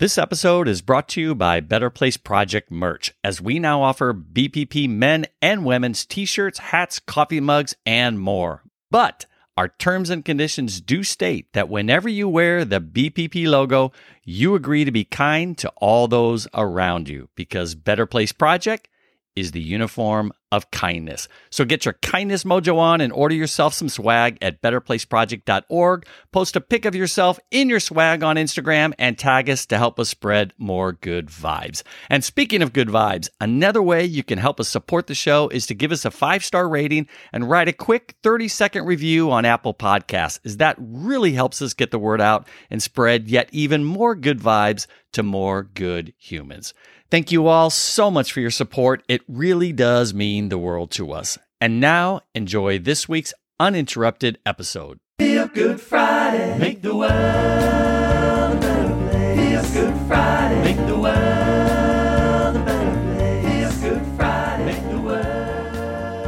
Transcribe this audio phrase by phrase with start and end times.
[0.00, 4.12] This episode is brought to you by Better Place Project merch, as we now offer
[4.12, 8.64] BPP men and women's t shirts, hats, coffee mugs, and more.
[8.90, 9.26] But
[9.56, 13.92] our terms and conditions do state that whenever you wear the BPP logo,
[14.24, 18.88] you agree to be kind to all those around you because Better Place Project
[19.36, 21.28] is the uniform of kindness.
[21.50, 26.06] So get your kindness mojo on and order yourself some swag at betterplaceproject.org.
[26.32, 29.98] Post a pic of yourself in your swag on Instagram and tag us to help
[29.98, 31.82] us spread more good vibes.
[32.08, 35.66] And speaking of good vibes, another way you can help us support the show is
[35.66, 39.44] to give us a five star rating and write a quick 30 second review on
[39.44, 43.84] Apple Podcasts, as that really helps us get the word out and spread yet even
[43.84, 46.74] more good vibes to more good humans.
[47.14, 49.04] Thank you all so much for your support.
[49.06, 51.38] It really does mean the world to us.
[51.60, 54.98] And now, enjoy this week's uninterrupted episode.
[55.20, 59.38] Feel Good Friday, make the world a better place.
[59.38, 60.33] Feel Good Friday,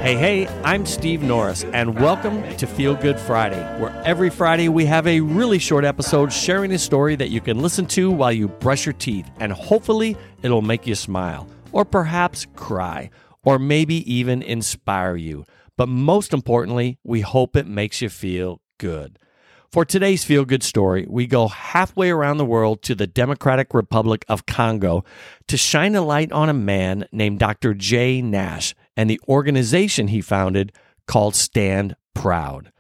[0.06, 4.84] Hey, hey, I'm Steve Norris, and welcome to Feel Good Friday, where every Friday we
[4.84, 8.46] have a really short episode sharing a story that you can listen to while you
[8.46, 13.10] brush your teeth, and hopefully it'll make you smile, or perhaps cry,
[13.42, 15.44] or maybe even inspire you.
[15.76, 19.18] But most importantly, we hope it makes you feel good.
[19.72, 24.24] For today's feel good story, we go halfway around the world to the Democratic Republic
[24.28, 25.04] of Congo
[25.48, 27.74] to shine a light on a man named Dr.
[27.74, 30.72] Jay Nash and the organization he founded
[31.06, 32.72] called Stand Proud.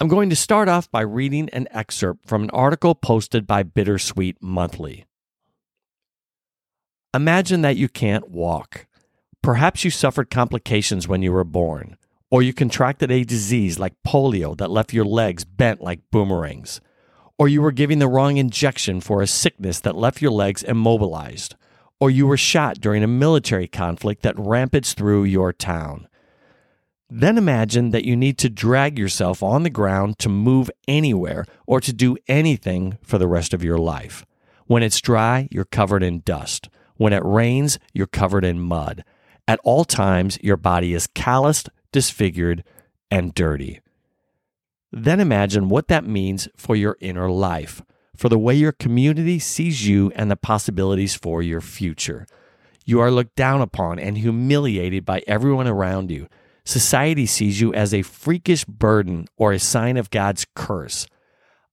[0.00, 4.36] I'm going to start off by reading an excerpt from an article posted by Bittersweet
[4.40, 5.06] Monthly.
[7.14, 8.86] Imagine that you can't walk.
[9.40, 11.96] Perhaps you suffered complications when you were born,
[12.30, 16.80] or you contracted a disease like polio that left your legs bent like boomerangs,
[17.38, 21.54] or you were giving the wrong injection for a sickness that left your legs immobilized,
[22.00, 26.08] or you were shot during a military conflict that rampaged through your town.
[27.10, 31.80] Then imagine that you need to drag yourself on the ground to move anywhere or
[31.80, 34.24] to do anything for the rest of your life.
[34.66, 36.68] When it's dry, you're covered in dust.
[36.96, 39.04] When it rains, you're covered in mud.
[39.46, 42.64] At all times, your body is calloused, disfigured,
[43.10, 43.80] and dirty.
[44.90, 47.82] Then imagine what that means for your inner life,
[48.16, 52.26] for the way your community sees you and the possibilities for your future.
[52.84, 56.28] You are looked down upon and humiliated by everyone around you.
[56.64, 61.06] Society sees you as a freakish burden or a sign of God's curse.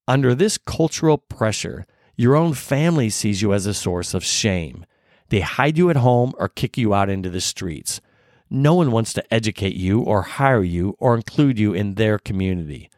[0.07, 1.85] Under this cultural pressure,
[2.15, 4.85] your own family sees you as a source of shame.
[5.29, 8.01] They hide you at home or kick you out into the streets.
[8.49, 12.89] No one wants to educate you or hire you or include you in their community.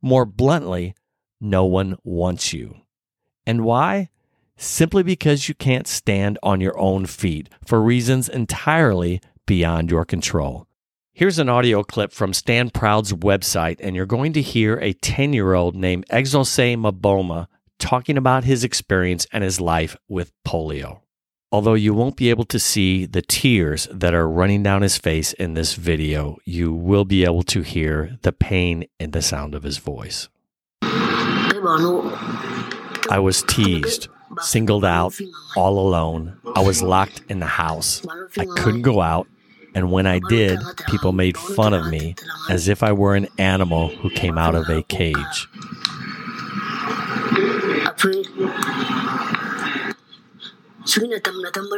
[0.00, 0.94] More bluntly,
[1.40, 2.76] no one wants you.
[3.50, 4.10] And why?
[4.56, 10.68] Simply because you can't stand on your own feet for reasons entirely beyond your control.
[11.12, 15.32] Here's an audio clip from Stand Proud's website, and you're going to hear a 10
[15.32, 17.48] year old named Exose Maboma
[17.80, 21.00] talking about his experience and his life with polio.
[21.50, 25.32] Although you won't be able to see the tears that are running down his face
[25.32, 29.64] in this video, you will be able to hear the pain in the sound of
[29.64, 30.28] his voice.
[33.10, 34.08] I was teased,
[34.40, 35.18] singled out,
[35.56, 36.38] all alone.
[36.54, 38.06] I was locked in the house.
[38.38, 39.26] I couldn't go out.
[39.74, 42.14] And when I did, people made fun of me
[42.48, 45.48] as if I were an animal who came out of a cage.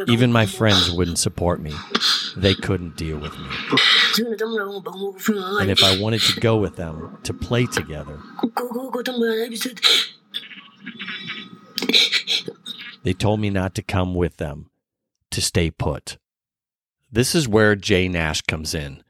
[0.09, 1.75] Even my friends wouldn't support me.
[2.37, 3.49] They couldn't deal with me.
[5.61, 8.19] And if I wanted to go with them to play together,
[13.03, 14.71] they told me not to come with them,
[15.31, 16.19] to stay put.
[17.11, 19.03] This is where Jay Nash comes in.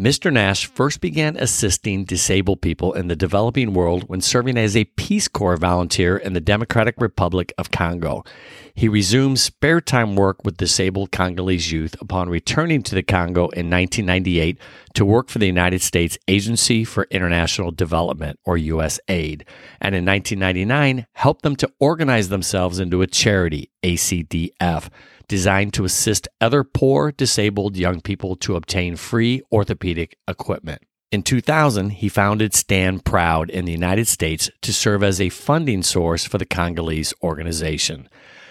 [0.00, 0.32] Mr.
[0.32, 5.28] Nash first began assisting disabled people in the developing world when serving as a Peace
[5.28, 8.24] Corps volunteer in the Democratic Republic of Congo.
[8.72, 13.68] He resumed spare time work with disabled Congolese youth upon returning to the Congo in
[13.68, 14.56] 1998
[14.94, 19.42] to work for the United States Agency for International Development, or USAID,
[19.80, 24.88] and in 1999 helped them to organize themselves into a charity, ACDF
[25.30, 30.82] designed to assist other poor, disabled young people to obtain free orthopedic equipment.
[31.12, 35.84] In 2000, he founded Stand Proud in the United States to serve as a funding
[35.84, 38.08] source for the Congolese organization.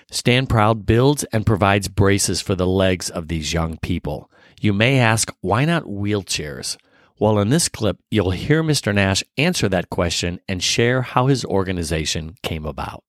[0.10, 4.32] Stand Proud builds and provides braces for the legs of these young people.
[4.62, 6.76] You may ask, why not wheelchairs?
[7.18, 8.94] Well, in this clip, you'll hear Mr.
[8.94, 13.06] Nash answer that question and share how his organization came about.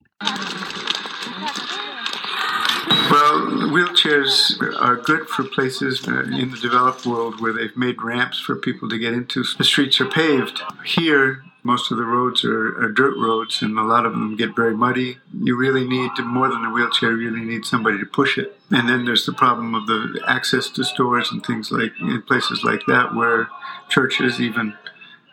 [3.10, 3.40] Well,
[3.72, 8.88] wheelchairs are good for places in the developed world where they've made ramps for people
[8.88, 9.42] to get into.
[9.58, 10.62] The streets are paved.
[10.84, 14.56] Here, most of the roads are, are, dirt roads, and a lot of them get
[14.56, 15.18] very muddy.
[15.38, 17.10] You really need to, more than a wheelchair.
[17.12, 18.58] You really need somebody to push it.
[18.70, 22.64] And then there's the problem of the access to stores and things like in places
[22.64, 23.48] like that, where
[23.88, 24.74] churches even.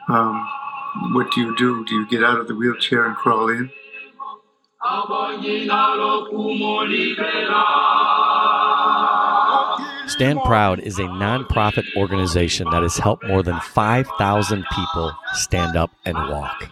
[0.09, 0.47] Um,
[1.13, 1.85] what do you do?
[1.85, 3.71] Do you get out of the wheelchair and crawl in?
[10.07, 15.91] Stand Proud is a nonprofit organization that has helped more than 5,000 people stand up
[16.05, 16.71] and walk.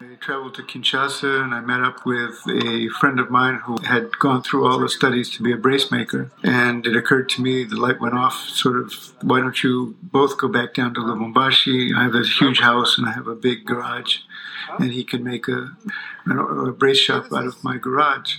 [0.00, 4.18] I traveled to Kinshasa and I met up with a friend of mine who had
[4.18, 6.30] gone through all the studies to be a brace maker.
[6.42, 10.38] And it occurred to me, the light went off, sort of, why don't you both
[10.38, 11.94] go back down to Lubumbashi?
[11.94, 14.18] I have a huge house and I have a big garage,
[14.78, 15.76] and he can make a,
[16.28, 18.36] a brace shop out of my garage.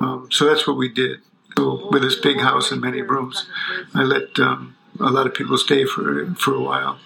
[0.00, 1.20] Um, so that's what we did.
[1.56, 3.48] So with this big house and many rooms,
[3.94, 6.98] I let um, a lot of people stay for, for a while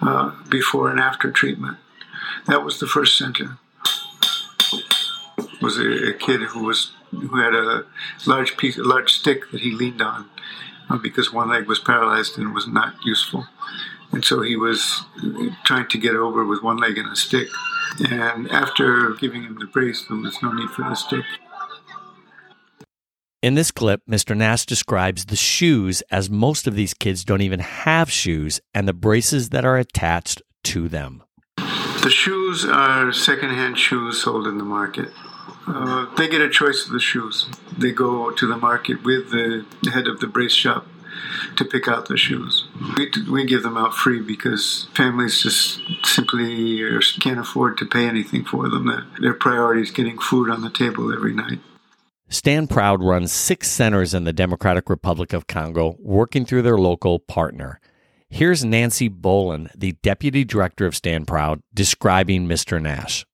[0.00, 1.78] uh, before and after treatment.
[2.46, 3.58] That was the first center.
[5.62, 7.86] Was a, a, kid who was who had a
[8.26, 10.28] large piece, a large stick that he leaned on
[10.90, 13.46] uh, because one leg was paralyzed and was not useful,
[14.12, 15.04] and so he was
[15.64, 17.48] trying to get over with one leg and a stick.
[18.10, 21.24] And after giving him the brace, there was no need for the stick.
[23.42, 24.36] In this clip, Mr.
[24.36, 28.92] Nash describes the shoes as most of these kids don't even have shoes and the
[28.92, 31.22] braces that are attached to them.
[31.56, 35.10] The shoes are secondhand shoes sold in the market.
[35.66, 37.48] Uh, they get a choice of the shoes.
[37.76, 40.86] They go to the market with the head of the brace shop
[41.56, 42.66] to pick out the shoes.
[42.96, 46.90] We, we give them out free because families just simply
[47.20, 48.90] can't afford to pay anything for them.
[49.20, 51.60] Their priority is getting food on the table every night.
[52.28, 57.20] Stand Proud runs six centers in the Democratic Republic of Congo, working through their local
[57.20, 57.80] partner.
[58.28, 62.82] Here's Nancy Bolin, the deputy director of Stand Proud, describing Mr.
[62.82, 63.24] Nash.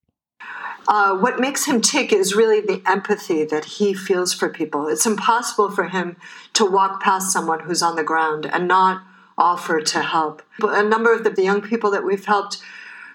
[0.88, 4.88] Uh, what makes him tick is really the empathy that he feels for people.
[4.88, 6.16] It's impossible for him
[6.54, 9.02] to walk past someone who's on the ground and not
[9.38, 10.42] offer to help.
[10.62, 12.62] A number of the young people that we've helped,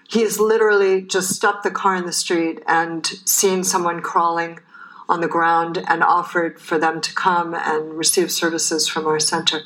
[0.08, 4.60] he has literally just stopped the car in the street and seen someone crawling
[5.08, 9.62] on the ground and offered for them to come and receive services from our center.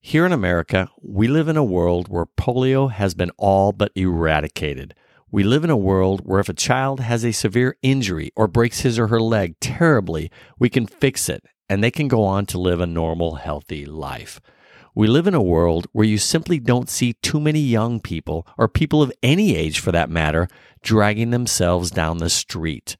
[0.00, 4.94] Here in America, we live in a world where polio has been all but eradicated.
[5.34, 8.82] We live in a world where if a child has a severe injury or breaks
[8.82, 12.60] his or her leg terribly, we can fix it and they can go on to
[12.60, 14.40] live a normal, healthy life.
[14.94, 18.68] We live in a world where you simply don't see too many young people, or
[18.68, 20.46] people of any age for that matter,
[20.82, 22.96] dragging themselves down the street.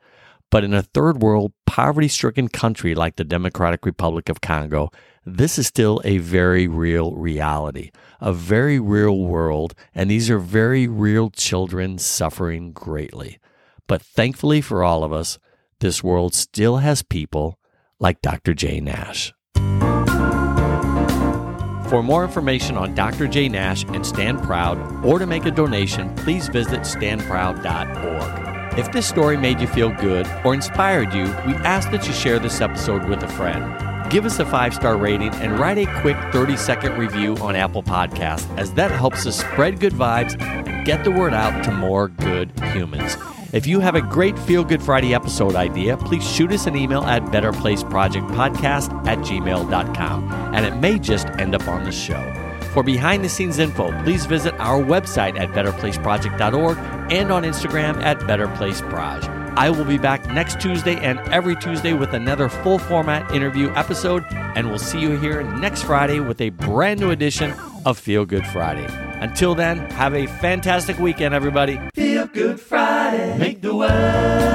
[0.54, 4.90] But in a third world, poverty stricken country like the Democratic Republic of Congo,
[5.26, 7.90] this is still a very real reality,
[8.20, 13.40] a very real world, and these are very real children suffering greatly.
[13.88, 15.40] But thankfully for all of us,
[15.80, 17.58] this world still has people
[17.98, 18.54] like Dr.
[18.54, 18.78] J.
[18.78, 19.32] Nash.
[21.90, 23.26] For more information on Dr.
[23.26, 23.48] J.
[23.48, 28.43] Nash and Stand Proud, or to make a donation, please visit standproud.org.
[28.76, 32.38] If this story made you feel good or inspired you, we ask that you share
[32.38, 36.16] this episode with a friend give us a five star rating, and write a quick
[36.32, 41.02] 30 second review on Apple Podcasts, as that helps us spread good vibes and get
[41.02, 43.16] the word out to more good humans.
[43.52, 47.02] If you have a great Feel Good Friday episode idea, please shoot us an email
[47.02, 52.32] at betterplaceprojectpodcast at gmail.com, and it may just end up on the show.
[52.72, 56.78] For behind the scenes info, please visit our website at betterplaceproject.org
[57.10, 59.44] and on Instagram at betterplaceproj.
[59.56, 64.24] I will be back next Tuesday and every Tuesday with another full format interview episode,
[64.30, 67.54] and we'll see you here next Friday with a brand new edition
[67.86, 68.86] of Feel Good Friday.
[69.20, 71.80] Until then, have a fantastic weekend, everybody.
[71.94, 73.38] Feel Good Friday.
[73.38, 74.53] Make the world